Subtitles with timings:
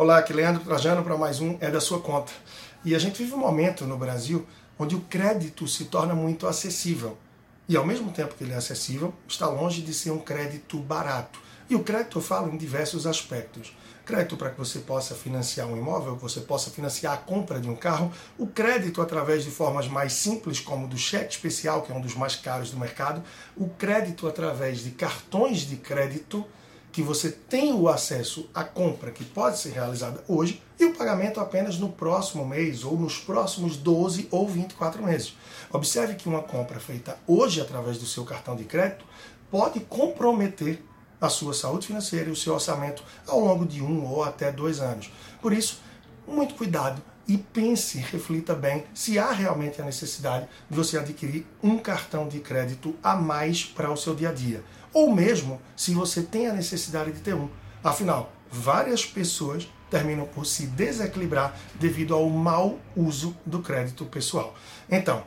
[0.00, 2.30] Olá, aqui é Leandro Trajano para mais um É da Sua Conta.
[2.84, 4.46] E a gente vive um momento no Brasil
[4.78, 7.18] onde o crédito se torna muito acessível.
[7.68, 11.40] E ao mesmo tempo que ele é acessível, está longe de ser um crédito barato.
[11.68, 13.76] E o crédito eu falo em diversos aspectos.
[14.06, 17.68] Crédito para que você possa financiar um imóvel, que você possa financiar a compra de
[17.68, 21.94] um carro, o crédito através de formas mais simples, como do cheque especial, que é
[21.96, 23.20] um dos mais caros do mercado,
[23.56, 26.46] o crédito através de cartões de crédito
[26.98, 31.38] que você tem o acesso à compra que pode ser realizada hoje e o pagamento
[31.38, 35.36] apenas no próximo mês ou nos próximos 12 ou 24 meses.
[35.70, 39.04] Observe que uma compra feita hoje através do seu cartão de crédito
[39.48, 40.82] pode comprometer
[41.20, 44.80] a sua saúde financeira e o seu orçamento ao longo de um ou até dois
[44.80, 45.08] anos.
[45.40, 45.80] Por isso,
[46.26, 51.76] muito cuidado e pense, reflita bem se há realmente a necessidade de você adquirir um
[51.76, 54.64] cartão de crédito a mais para o seu dia a dia.
[54.94, 57.50] Ou mesmo se você tem a necessidade de ter um.
[57.84, 64.56] Afinal, várias pessoas terminam por se desequilibrar devido ao mau uso do crédito pessoal.
[64.90, 65.22] Então,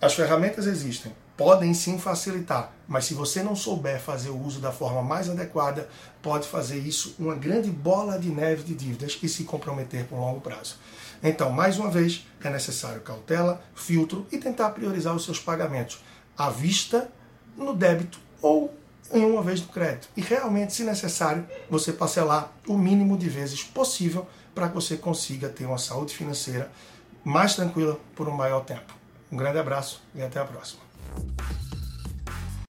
[0.00, 4.70] as ferramentas existem, podem sim facilitar, mas se você não souber fazer o uso da
[4.70, 5.88] forma mais adequada,
[6.22, 10.40] pode fazer isso uma grande bola de neve de dívidas e se comprometer por longo
[10.40, 10.76] prazo.
[11.22, 16.04] Então, mais uma vez, é necessário cautela, filtro e tentar priorizar os seus pagamentos
[16.36, 17.10] à vista,
[17.56, 18.74] no débito ou
[19.12, 20.08] em uma vez no crédito.
[20.16, 25.48] E realmente, se necessário, você parcelar o mínimo de vezes possível para que você consiga
[25.48, 26.70] ter uma saúde financeira
[27.24, 28.94] mais tranquila por um maior tempo.
[29.32, 30.82] Um grande abraço e até a próxima.